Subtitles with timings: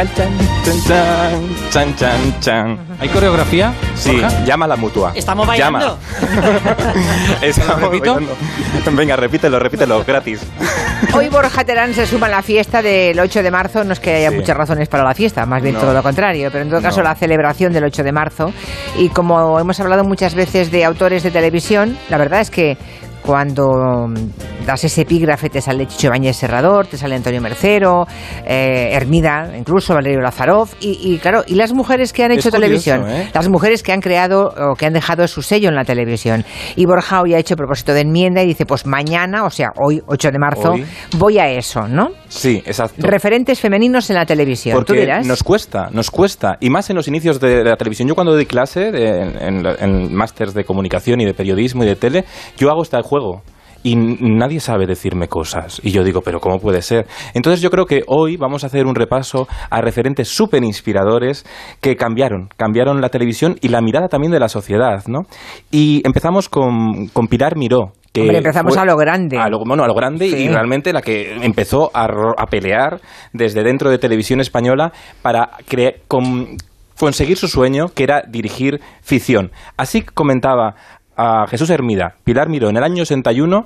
[0.00, 0.08] Chan,
[0.64, 2.78] chan, chan, chan, chan, chan.
[3.00, 3.74] ¿Hay coreografía?
[3.94, 4.44] Sí, Borja?
[4.46, 5.12] llama a la mutua.
[5.14, 5.98] Estamos bailando.
[6.20, 6.74] Llama.
[7.42, 8.14] Estamos repito?
[8.14, 8.36] bailando.
[8.92, 10.40] Venga, repítelo, repítelo, gratis.
[11.12, 13.84] Hoy Borja Terán se suma a la fiesta del 8 de marzo.
[13.84, 14.36] No es que haya Sí.
[14.36, 15.80] muchas razones para la fiesta, más bien No.
[15.82, 17.04] todo lo contrario, pero en todo caso No.
[17.04, 18.54] la celebración del 8 de marzo.
[18.96, 22.78] Y como hemos hablado muchas veces de autores de televisión, la verdad es que
[23.34, 28.04] cuando mm, das ese epígrafe te sale Chicho Bañez Serrador, te sale Antonio Mercero,
[28.44, 32.60] eh, Hermida, incluso Valerio Lazarov, y, y claro, y las mujeres que han hecho curioso,
[32.60, 33.30] televisión, ¿eh?
[33.32, 36.44] las mujeres que han creado o que han dejado su sello en la televisión.
[36.74, 40.02] Y Borja hoy ha hecho propósito de enmienda y dice, pues mañana, o sea, hoy,
[40.08, 40.84] 8 de marzo, Hoy.
[41.16, 42.08] voy a eso, ¿no?
[42.26, 43.06] Sí, exacto.
[43.06, 44.84] Referentes femeninos en la televisión.
[44.84, 45.24] ¿Tú dirás?
[45.24, 46.56] nos cuesta, nos cuesta.
[46.58, 48.08] Y más en los inicios de la televisión.
[48.08, 51.86] Yo cuando doy clase de- en, en, en másters de comunicación y de periodismo y
[51.86, 52.24] de tele,
[52.56, 53.19] yo hago este juego.
[53.82, 55.80] Y nadie sabe decirme cosas.
[55.82, 57.06] Y yo digo, pero ¿cómo puede ser?
[57.32, 61.46] Entonces yo creo que hoy vamos a hacer un repaso a referentes súper inspiradores
[61.80, 65.20] que cambiaron, cambiaron la televisión y la mirada también de la sociedad, ¿no?
[65.70, 67.92] Y empezamos con, con Pilar Miró.
[68.12, 69.38] Que Hombre, empezamos fue- a lo grande.
[69.38, 70.36] A lo, bueno, a lo grande Sí.
[70.36, 72.06] y realmente la que empezó a,
[72.50, 73.00] pelear
[73.32, 75.52] desde dentro de televisión española para
[76.06, 76.56] con-
[76.98, 79.52] conseguir su sueño, que era dirigir ficción.
[79.78, 80.74] Así comentaba
[81.20, 83.64] a Jesús Hermida, Pilar Miró, en el año 61,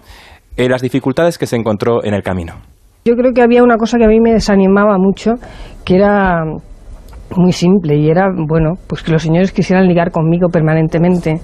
[0.56, 2.54] eh, las dificultades que se encontró en el camino.
[3.04, 5.34] Yo creo que había una cosa que a mí me desanimaba mucho,
[5.84, 6.42] que era
[7.36, 11.38] muy simple y era, bueno, pues que los señores quisieran ligar conmigo permanentemente.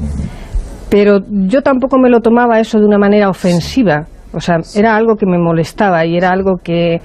[0.91, 4.07] Pero yo tampoco me lo tomaba eso de una manera ofensiva.
[4.33, 7.01] O sea, era algo que me molestaba y era algo que,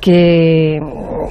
[0.00, 0.78] que,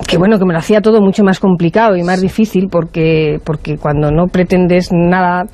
[0.06, 3.78] que, bueno, que me lo hacía todo mucho más complicado y más difícil porque, porque
[3.78, 5.46] cuando no pretendes nada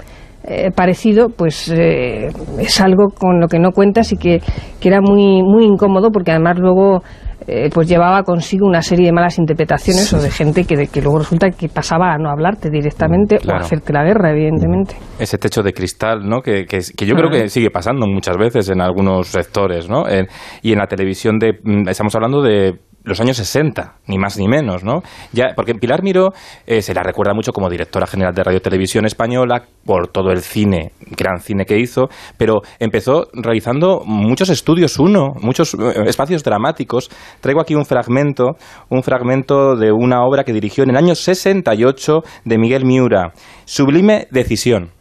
[0.46, 2.28] eh, parecido, pues eh,
[2.60, 4.42] es algo con lo que no cuentas y que,
[4.80, 7.02] que era muy, muy incómodo porque además luego
[7.46, 11.20] eh, pues llevaba consigo una serie de malas interpretaciones o de gente que, que luego
[11.20, 14.96] resulta que pasaba a no hablarte directamente o a hacerte la guerra, evidentemente.
[15.20, 16.42] Ese techo de cristal, ¿no?
[16.42, 20.08] Que, que, que yo creo que sigue pasando muchas veces en algunos sectores, ¿no?
[20.08, 20.28] En-
[20.62, 21.54] y en la televisión de...
[21.62, 25.02] mm, Estamos hablando de los años 60, ni más ni menos, ¿no?
[25.32, 26.34] Ya, porque Pilar Miró
[26.66, 30.42] eh, se la recuerda mucho como directora general de Radio Televisión Española por todo el
[30.42, 37.10] cine, gran cine que hizo, pero empezó realizando muchos estudios uno, muchos eh, espacios dramáticos.
[37.42, 38.56] Traigo aquí un fragmento,
[38.90, 43.34] un fragmento de una obra que dirigió en el año 68 de Miguel Miura,
[43.66, 44.92] Sublime Decisión.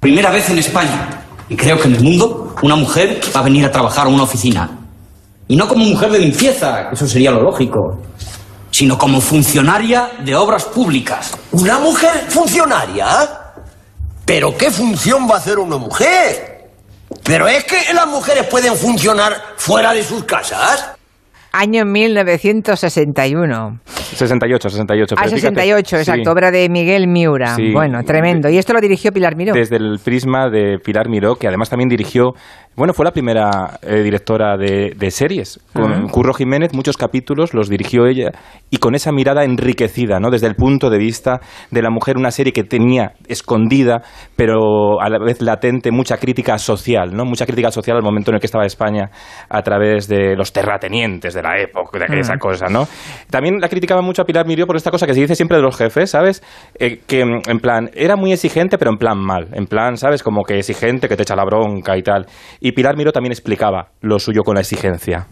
[0.00, 3.64] Primera vez en España, y creo que en el mundo, una mujer va a venir
[3.66, 4.81] a trabajar a una oficina.
[5.52, 8.00] Y no como mujer de limpieza, eso sería lo lógico,
[8.70, 11.32] sino como funcionaria de obras públicas.
[11.50, 13.52] ¿Una mujer funcionaria?
[14.24, 16.70] ¿Pero qué función va a hacer una mujer?
[17.22, 20.86] ¿Pero es que las mujeres pueden funcionar fuera de sus casas?
[21.52, 23.80] Año 1961.
[23.84, 25.14] 68, 68.
[25.16, 27.54] Ah, pero fíjate, 68, exacto, sí, obra de Miguel Miura.
[27.56, 27.72] Sí.
[27.72, 28.48] Bueno, tremendo.
[28.48, 29.54] Y esto lo dirigió Pilar Miró.
[29.54, 32.32] Desde el prisma de Pilar Miró, que además también dirigió,
[32.76, 35.60] bueno, fue la primera eh, directora de, de series.
[35.72, 38.30] Con Curro Jiménez, muchos capítulos los dirigió ella
[38.70, 40.30] y con esa mirada enriquecida, ¿no?
[40.30, 44.02] Desde el punto de vista de la mujer, una serie que tenía escondida,
[44.36, 47.24] pero a la vez latente, mucha crítica social, ¿no?
[47.24, 49.10] Mucha crítica social al momento en el que estaba España
[49.48, 52.86] a través de los terratenientes de la época, de esa cosa, ¿no?
[53.30, 55.62] También la criticaba mucho a Pilar Miró por esta cosa que se dice siempre de
[55.62, 56.42] los jefes, ¿sabes?
[56.78, 59.48] Eh, que mm, en plan, era muy exigente, pero en plan mal.
[59.52, 60.22] En plan, ¿sabes?
[60.22, 62.26] Como que exigente, que te echa la bronca y tal.
[62.60, 65.26] Y Pilar Miró también explicaba lo suyo con la exigencia.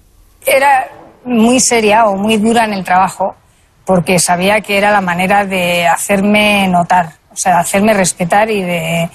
[0.46, 0.88] Era
[1.24, 3.36] muy seria o muy dura en el trabajo
[3.84, 8.62] porque sabía que era la manera de hacerme notar, o sea, de hacerme respetar y
[8.62, 9.08] de,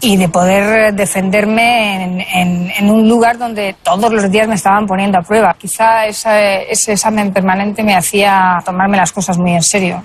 [0.00, 5.22] y de poder defenderme en, un lugar donde todos los días me estaban poniendo a
[5.22, 5.54] prueba.
[5.58, 10.02] Quizá ese examen permanente me hacía tomarme las cosas muy en serio.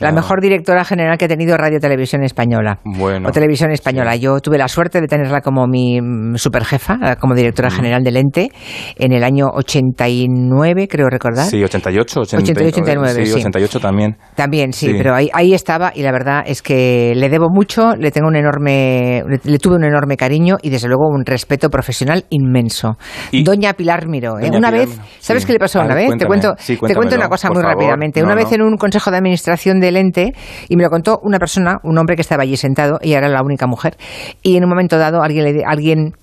[0.00, 2.78] La mejor directora general que ha tenido Radio Televisión Española.
[2.84, 4.14] Bueno, o Televisión Española.
[4.16, 8.16] Yo tuve la suerte de tenerla como mi mm, superjefa, eh, como directora general del
[8.16, 8.50] ente,
[8.96, 11.46] en el año 89, creo recordar.
[11.46, 13.38] Sí, 88, 88, 89, sí, sí.
[13.40, 14.16] 88 también.
[14.34, 14.94] También, sí, Sí.
[14.96, 18.36] pero ahí, ahí estaba y la verdad es que le debo mucho, le tengo un
[18.36, 22.96] enorme, le, le tuve un enorme cariño y desde luego un respeto profesional inmenso.
[23.32, 24.42] Y- Doña Pilar Miró, ¿eh?
[24.46, 26.18] Doña una Pilar vez, ¿sabes qué le pasó A una ver, vez?
[26.18, 26.28] Te cuéntame.
[26.54, 27.72] cuento, Sí, te cuento una cosa muy favor.
[27.76, 28.20] rápidamente.
[28.20, 28.42] No, una no.
[28.44, 30.32] vez en un consejo de administración del ente
[30.68, 33.42] y me lo contó una persona, un hombre que estaba allí sentado, ella era la
[33.42, 33.96] única mujer
[34.42, 36.14] y en un momento dado alguien le, alguien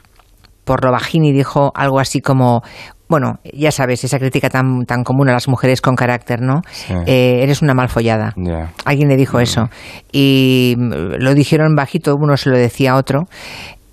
[0.64, 2.64] por lo bajini dijo algo así como
[3.08, 6.62] bueno, ya sabes, esa crítica tan, tan común a las mujeres con carácter, ¿no?
[6.72, 6.94] Sí.
[7.06, 8.34] Eh, eres una malfollada.
[8.36, 8.72] Ya.
[8.84, 9.70] Alguien le dijo eso.
[10.12, 13.28] Y mm, lo dijeron bajito, uno se lo decía a otro.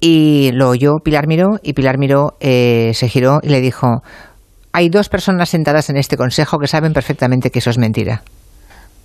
[0.01, 4.03] Y lo oyó Pilar Miró y Pilar Miró eh, se giró y le dijo,
[4.73, 8.23] hay dos personas sentadas en este consejo que saben perfectamente que eso es mentira.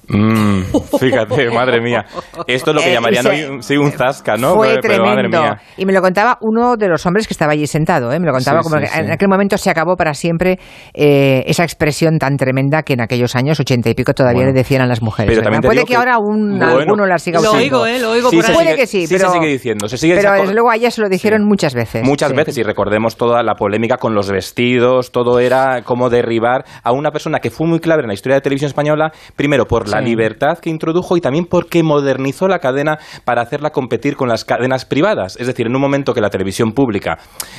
[0.09, 0.61] Mm,
[0.99, 2.05] fíjate, madre mía.
[2.47, 4.55] Esto es lo que Eh, llamarían hoy sí, un zasca, ¿no?
[4.55, 5.41] Fue Pero- pero, madre tremendo.
[5.41, 5.61] mía.
[5.77, 8.11] Y me lo contaba uno de los hombres que estaba allí sentado.
[8.13, 8.19] ¿eh?
[8.19, 10.59] Me lo contaba Sí, como sí, que en aquel momento se acabó para siempre
[10.93, 14.51] eh, esa expresión tan tremenda que en aquellos años, ochenta y pico, todavía Bueno.
[14.53, 15.31] le decían a las mujeres.
[15.31, 17.57] Pero también Puede que, que- ahora aún bueno, alguno la siga Lo usando.
[17.63, 17.99] oigo, ¿eh?
[17.99, 18.55] Lo oigo Sí, por se ahí.
[18.55, 19.87] Puede sigue- que sí, sí pero, se sigue diciendo.
[19.89, 22.03] Se sigue pero desde luego a ella se lo dijeron muchas veces.
[22.03, 22.35] Muchas Sí.
[22.35, 27.11] veces, y recordemos toda la polémica con los vestidos, todo era como derribar a una
[27.11, 30.05] persona que fue muy clave en la historia de televisión española, primero por la Sí.
[30.05, 34.85] libertad que introdujo y también porque modernizó la cadena para hacerla competir con las cadenas
[34.85, 35.37] privadas.
[35.39, 37.17] Es decir, en un momento que la televisión pública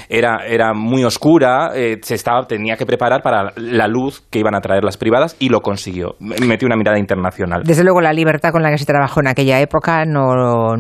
[0.08, 4.54] era, era muy oscura, eh, se estaba, tenía que preparar para la luz que iban
[4.54, 6.16] a traer las privadas y lo consiguió.
[6.20, 7.62] Metió una mirada internacional.
[7.64, 10.74] Desde luego la libertad con la que se trabajó en aquella época no,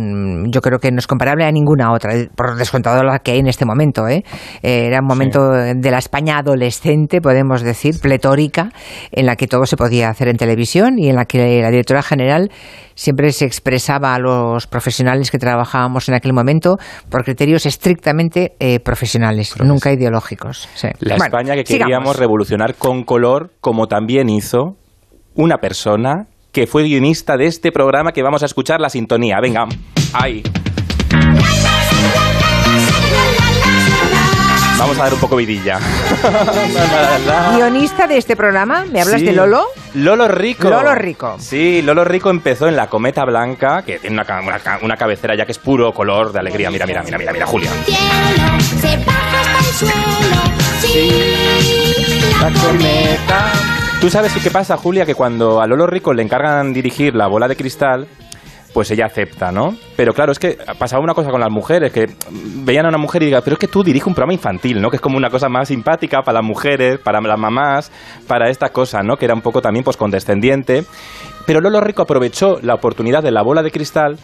[0.50, 3.48] yo creo que no es comparable a ninguna otra, por descontado la que hay en
[3.48, 4.08] este momento.
[4.08, 4.24] ¿eh?
[4.62, 8.70] Eh, era un momento de la España adolescente, podemos decir, pletórica,
[9.12, 12.02] en la que todo se podía hacer en televisión y en la que la directora
[12.02, 12.50] general
[12.94, 16.76] siempre se expresaba a los profesionales que trabajábamos en aquel momento
[17.10, 20.68] por criterios estrictamente eh, profesionales, nunca ideológicos.
[20.74, 20.88] Sí.
[21.00, 21.86] La Bueno, España que sigamos.
[21.86, 24.76] queríamos revolucionar con color, como también hizo
[25.34, 29.38] una persona que fue guionista de este programa que vamos a escuchar la sintonía.
[29.40, 29.66] Venga,
[30.12, 30.42] ahí.
[34.78, 35.78] Vamos a dar un poco vidilla.
[37.56, 39.26] Guionista de este programa, ¿me hablas Sí.
[39.26, 39.64] de Lolo?
[39.94, 40.70] Lolo Rico.
[40.70, 41.36] Lolo Rico.
[41.40, 45.34] Sí, Lolo Rico empezó en la Cometa Blanca, que tiene una, una ca- una cabecera
[45.34, 46.70] ya que es puro color de alegría.
[46.70, 47.70] Mira, mira, mira, mira, mira, Julia.
[47.84, 50.42] cielo se baja hasta el suelo.
[50.80, 51.10] Sí,
[52.40, 53.52] la cometa.
[54.00, 57.26] Tú sabes sí qué pasa, Julia, que cuando a Lolo Rico le encargan dirigir la
[57.26, 58.06] bola de cristal,
[58.72, 59.76] pues ella acepta, ¿no?
[59.96, 63.22] Pero claro, es que pasaba una cosa con las mujeres, que veían a una mujer
[63.22, 64.90] y digan, pero es que tú diriges un programa infantil, ¿no?
[64.90, 67.90] Que es como una cosa más simpática para las mujeres, para las mamás,
[68.26, 69.16] para esta cosa, ¿no?
[69.16, 70.84] Que era un poco también pues condescendiente.
[71.46, 74.18] Pero Lolo Rico aprovechó la oportunidad de la bola de cristal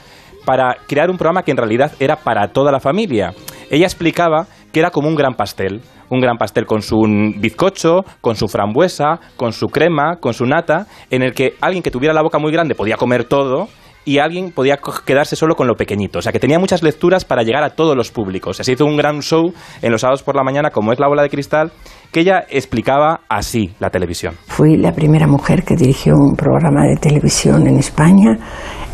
[0.45, 3.33] para crear un programa que en realidad era para toda la familia.
[3.71, 5.81] Ella explicaba que era como un gran pastel,
[6.11, 7.01] un gran pastel con su
[7.39, 11.91] bizcocho, con su frambuesa, con su crema, con su nata, en el que alguien que
[11.91, 13.69] tuviera la boca muy grande podía comer todo
[14.05, 16.19] y alguien podía quedarse solo con lo pequeñito.
[16.19, 18.59] O sea, que tenía muchas lecturas para llegar a todos los públicos.
[18.59, 19.53] Se hizo un gran show
[19.83, 21.73] en los sábados por la mañana, como es la bola de cristal,
[22.13, 24.35] que ella explicaba así la televisión.
[24.47, 28.39] Fui la primera mujer que dirigió un programa de televisión en España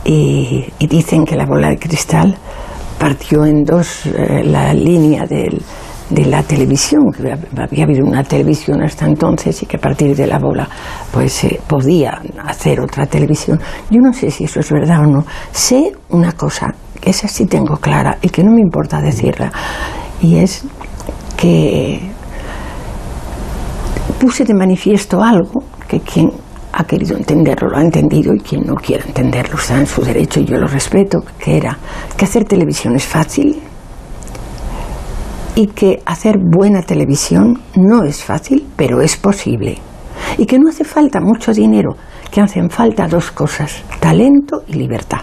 [0.05, 2.37] y, y dicen que la bola de cristal
[2.99, 5.61] partió en dos eh, la línea del-
[6.11, 10.27] de la televisión, que había habido una televisión hasta entonces y que a partir de
[10.27, 10.69] la bola
[11.13, 13.61] pues se podía hacer otra televisión.
[13.91, 15.25] Yo no sé si eso es verdad o no.
[15.53, 19.53] Sé una cosa, que esa sí tengo clara y que no me importa decirla,
[20.21, 20.65] y es
[21.37, 22.01] que
[24.19, 26.31] puse de manifiesto algo que quien
[26.73, 30.41] ha querido entenderlo lo ha entendido y quien no quiera entenderlo está en su derecho
[30.41, 31.79] y yo lo respeto, que era
[32.17, 33.61] que hacer televisión es fácil
[35.55, 39.79] y que hacer buena televisión no es fácil, pero es posible.
[40.39, 41.97] Y que no hace falta mucho dinero,
[42.31, 45.21] que hacen falta dos cosas, talento y libertad.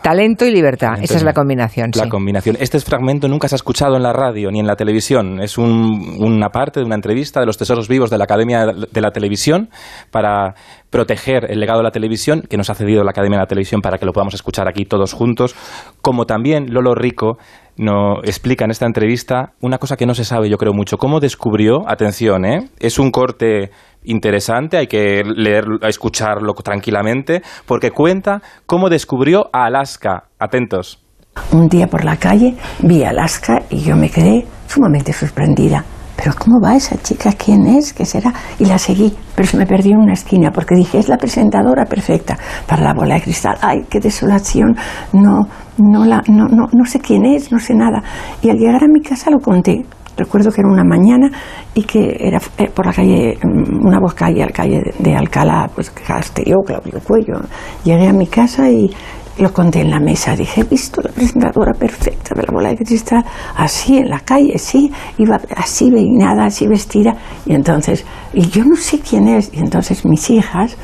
[0.00, 1.90] Talento y libertad, esa es la combinación.
[1.96, 2.08] La sí.
[2.08, 2.56] combinación.
[2.60, 5.40] Este fragmento nunca se ha escuchado en la radio ni en la televisión.
[5.42, 9.00] Es un- una parte de una entrevista de los tesoros vivos de la Academia de
[9.00, 9.68] la Televisión
[10.12, 10.54] para
[10.88, 13.80] proteger el legado de la televisión que nos ha cedido la Academia de la Televisión
[13.80, 15.56] para que lo podamos escuchar aquí todos juntos.
[16.00, 17.36] Como también Lolo Rico
[17.78, 20.98] nos explica en esta entrevista una cosa que no se sabe, yo creo mucho.
[20.98, 21.88] ¿Cómo descubrió?
[21.88, 22.68] Atención, ¿eh?
[22.80, 23.70] Es un corte
[24.04, 30.24] interesante, hay que leer, escucharlo tranquilamente, porque cuenta cómo descubrió a Alaska.
[30.38, 31.04] Atentos.
[31.52, 35.84] Un día por la calle vi a Alaska y yo me quedé sumamente sorprendida.
[36.16, 37.32] Pero ¿cómo va esa chica?
[37.32, 37.92] ¿Quién es?
[37.92, 38.34] ¿Qué será?
[38.58, 41.84] Y la seguí, pero se me perdió en una esquina porque dije, es la presentadora
[41.84, 43.56] perfecta para la bola de cristal.
[43.60, 44.76] ¡Ay, qué desolación!
[45.12, 45.46] No,
[45.78, 48.02] no, la, no, no, no sé quién es, no sé nada.
[48.42, 49.84] Y al llegar a mi casa lo conté.
[50.16, 51.30] Recuerdo que era una mañana
[51.74, 55.70] y que era eh, por la calle, mm, una voz calle, la calle de, Alcalá,
[55.72, 57.40] pues Castelló, Claudio Cuello.
[57.84, 58.90] Llegué a mi casa y
[59.38, 60.34] lo conté en la mesa.
[60.34, 63.24] Dije, he visto la presentadora perfecta de la bola de cristal,
[63.56, 67.14] así en la calle, sí, iba así peinada, así vestida.
[67.46, 69.54] Y entonces, y yo no sé quién es.
[69.54, 70.76] Y entonces mis hijas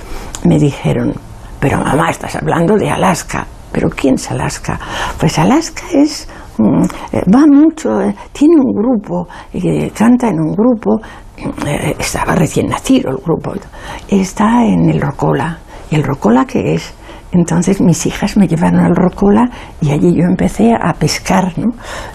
[0.45, 1.13] me dijeron,
[1.59, 3.49] pero mamá, estás hablando de Alaska.
[3.75, 4.79] ¿Pero quién es Alaska?
[5.19, 6.29] Pues Alaska es
[6.59, 9.27] mm, eh, va mucho, eh, tiene un grupo,
[9.93, 11.01] canta en un grupo,
[11.67, 13.53] eh, estaba recién nacido el grupo,
[14.09, 15.59] está en el Rocola.
[15.91, 16.95] ¿Y el Rocola qué es?
[17.35, 19.49] Entonces mis hijas me llevaron al Rocola
[19.81, 21.73] y allí yo empecé a pescar, ¿no?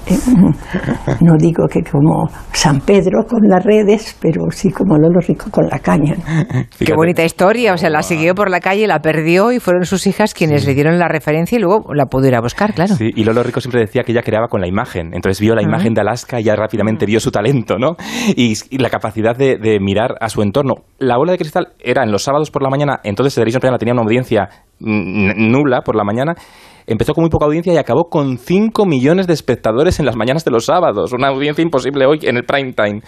[0.08, 0.18] Eh,
[1.22, 5.68] no digo que como San Pedro con las redes, pero sí como Lolo Rico con
[5.68, 6.16] la caña.
[6.16, 6.64] ¿no?
[6.80, 10.08] Qué bonita historia, o sea, la siguió por la calle, la perdió y fueron sus
[10.08, 12.96] hijas quienes le dieron la referencia y luego la pudo ir a buscar, claro.
[12.96, 15.14] Sí, y Lolo Rico siempre decía que ella creaba con la imagen.
[15.14, 17.96] Entonces vio la imagen de Alaska y ya rápidamente vio su talento, ¿no?
[18.36, 20.76] Y, y la capacidad de, de mirar a su entorno.
[20.98, 23.94] La bola de cristal era en los sábados por la mañana, entonces Televisión Española tenía
[23.94, 26.36] una audiencia mm, nula por la mañana.
[26.88, 30.44] Empezó con muy poca audiencia y acabó con 5 millones de espectadores en las mañanas
[30.44, 31.14] de los sábados.
[31.14, 33.02] Una audiencia imposible hoy en el prime time.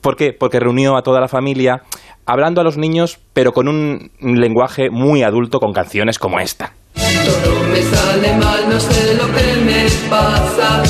[0.00, 0.32] ¿Por qué?
[0.32, 1.82] Porque reunió a toda la familia,
[2.26, 6.72] hablando a los niños, pero con un lenguaje muy adulto, con canciones como esta.
[6.94, 10.82] Todo me sale mal, no sé lo que me pasa.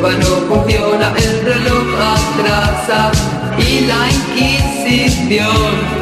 [0.00, 3.10] No funciona, el reloj atrasa.
[3.58, 5.99] Y la Inquisición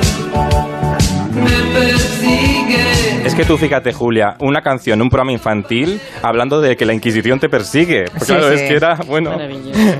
[3.38, 7.48] que tú fíjate, Julia, una canción, un programa infantil, hablando de que la Inquisición te
[7.48, 8.06] persigue.
[8.10, 8.54] Pues Sí, claro, sí.
[8.54, 9.30] es que era, bueno,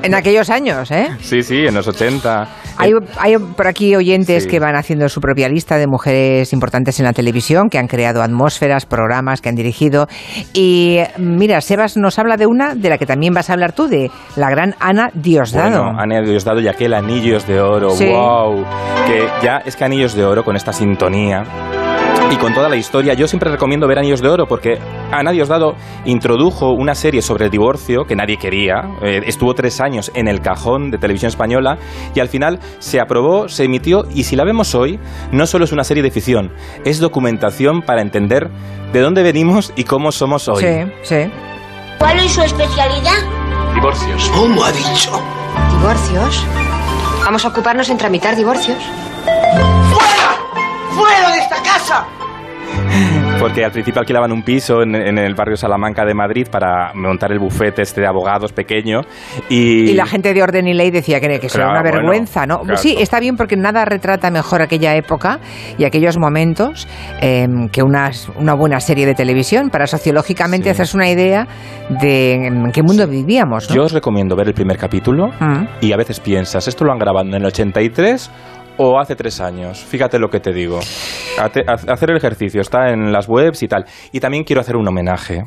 [0.03, 1.09] En aquellos años, ¿eh?
[1.21, 2.49] sí, sí, en los 80.
[2.79, 4.49] Hay, hay por aquí oyentes Sí.
[4.49, 8.23] que van haciendo su propia lista de mujeres importantes en la televisión, que han creado
[8.23, 10.09] atmósferas, programas, que han dirigido.
[10.53, 13.87] Y mira, Sebas nos habla de una de la que también vas a hablar tú,
[13.87, 15.85] de la gran Ana Diosdado.
[15.85, 18.07] Bueno, Ana Diosdado y aquel Anillos de Oro, Sí.
[18.09, 18.65] wow.
[19.07, 21.45] Que ya es que Anillos de Oro con esta sintonía
[22.31, 24.79] y con toda la historia, yo siempre recomiendo ver Anillos de Oro porque
[25.11, 30.11] Ana Diosdado introdujo una serie sobre el divorcio que nadie quería, eh, estuvo tres años
[30.15, 31.79] en el cajón de televisión española
[32.15, 34.99] y al final se aprobó, se emitió y si la vemos hoy,
[35.33, 36.53] no solo es una serie de ficción,
[36.85, 38.51] es documentación para entender
[38.93, 40.63] de dónde venimos y cómo somos hoy.
[40.63, 41.31] Sí, sí.
[41.99, 43.75] ¿Cuál es su especialidad?
[43.75, 44.31] Divorcios.
[44.35, 45.11] ¿Cómo ha dicho?
[45.79, 46.45] ¿Divorcios?
[47.25, 48.79] Vamos a ocuparnos en tramitar divorcios.
[50.99, 51.17] ¡Fuera!
[51.17, 52.07] ¡Fuera de esta casa!
[53.41, 57.31] Porque al principio alquilaban un piso en, en el barrio Salamanca de Madrid para montar
[57.31, 59.03] el bufete este de abogados pequeño
[59.49, 61.81] y, Y la gente de orden y ley decía que, que eso era Claro, una
[61.83, 62.59] bueno, vergüenza, ¿no?
[62.61, 62.77] claro.
[62.77, 65.39] Sí, está bien porque nada retrata mejor aquella época
[65.79, 66.89] y aquellos momentos
[67.21, 70.71] eh, que una, una buena serie de televisión para sociológicamente Sí.
[70.71, 71.47] hacerse una idea
[72.01, 73.77] de en qué mundo vivíamos, ¿no?
[73.77, 75.65] Yo os recomiendo ver el primer capítulo Mm.
[75.81, 78.31] y a veces piensas, ¿esto lo han grabado en el 83
[78.79, 79.85] o hace tres años?
[79.85, 80.81] Fíjate lo que te digo.
[81.39, 83.85] Hacer el ejercicio, está en las webs y tal.
[84.13, 85.45] Y también quiero hacer un homenaje.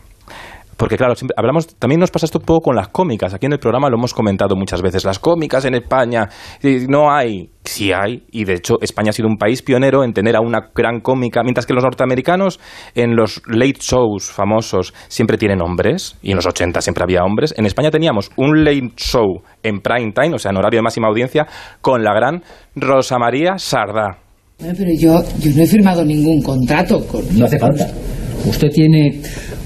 [0.81, 3.35] Porque claro, siempre hablamos, también nos pasa esto un poco con las cómicas.
[3.35, 5.05] Aquí en el programa lo hemos comentado muchas veces.
[5.05, 6.27] Las cómicas en España
[6.63, 8.23] eh, no hay, sí hay.
[8.31, 11.43] Y de hecho España ha sido un país pionero en tener a una gran cómica,
[11.43, 12.59] mientras que los norteamericanos
[12.95, 17.53] en los late shows famosos siempre tienen hombres y en los 80 siempre había hombres.
[17.55, 21.09] En España teníamos un late show en prime time, o sea, en horario de máxima
[21.09, 21.45] audiencia,
[21.81, 22.41] con la gran
[22.75, 24.17] Rosa María Sardá.
[24.57, 27.21] Bueno, pero yo, yo no he firmado ningún contrato con...
[27.37, 27.87] No hace falta.
[28.47, 29.21] Usted tiene,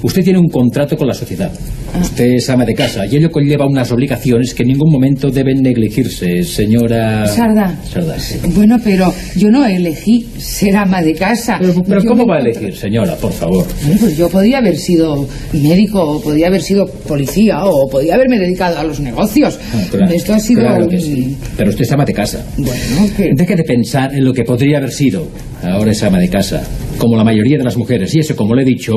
[0.06, 1.52] usted tiene un contrato con la sociedad.
[2.00, 5.62] Usted es ama de casa y ello conlleva unas obligaciones que en ningún momento deben
[5.62, 7.26] negligirse, señora.
[7.28, 7.76] Sarda.
[7.92, 8.38] Sarda, sí.
[8.54, 11.58] Bueno, pero yo no elegí ser ama de casa.
[11.60, 13.66] Pero, ¿cómo va a elegir, señora, por favor?
[13.84, 18.38] Bueno, pues yo podía haber sido médico, o podía haber sido policía, o podía haberme
[18.38, 19.58] dedicado a los negocios.
[19.74, 21.38] Ah, claro, Esto ha sido claro que sí.
[21.58, 22.46] Pero usted es ama de casa.
[22.58, 23.30] Bueno, que...
[23.34, 25.28] Deje de pensar en lo que podría haber sido.
[25.64, 26.62] Ahora es ama de casa,
[26.98, 28.14] como la mayoría de las mujeres.
[28.16, 28.94] Y eso, como le he dicho,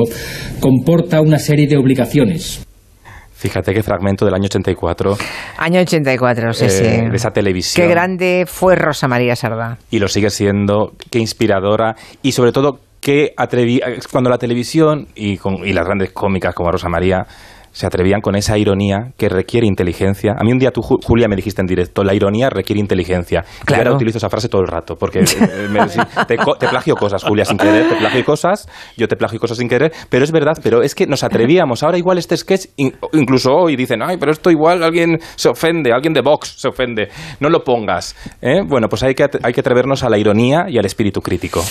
[0.59, 2.65] comporta una serie de obligaciones.
[3.39, 5.17] Fíjate qué fragmento del año 84
[5.59, 6.83] Año 84, sí, eh, sí.
[6.83, 7.87] de esa televisión.
[7.87, 9.77] Qué grande fue Rosa María Sardá.
[9.89, 13.79] y lo sigue siendo, qué inspiradora y sobre todo qué atreví
[14.11, 17.25] cuando la televisión y, con, y las grandes cómicas como Rosa María
[17.71, 20.33] se atrevían con esa ironía que requiere inteligencia.
[20.39, 23.43] A mí un día tú, Ju- Julia, me dijiste en directo, la ironía requiere inteligencia.
[23.61, 23.83] Y Claro.
[23.83, 25.79] ahora utilizo esa frase todo el rato, porque eh, me-
[26.25, 29.91] te, plagio cosas, Julia, sin querer, te plagio cosas, yo te plagio cosas sin querer,
[30.09, 31.83] pero es verdad, pero es que nos atrevíamos.
[31.83, 35.91] Ahora igual este sketch, in- incluso hoy dicen, ay, pero esto igual alguien se ofende,
[35.93, 37.09] alguien de Vox se ofende.
[37.39, 38.15] No lo pongas.
[38.41, 38.61] ¿eh?
[38.67, 41.61] Bueno, pues hay que, hay que atrevernos a la ironía y al espíritu crítico.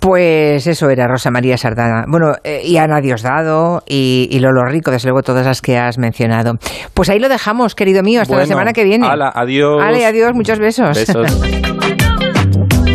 [0.00, 2.04] Pues eso era Rosa María Sardá.
[2.08, 5.98] Bueno, eh, y Ana Diosdado y, y Lolo Rico, desde luego todas las que has
[5.98, 6.58] mencionado.
[6.94, 9.06] Pues ahí lo dejamos, querido mío, hasta la semana que viene.
[9.06, 9.78] hala, adiós.
[9.78, 10.96] Vale, adiós, muchos besos.
[10.96, 11.40] Besos.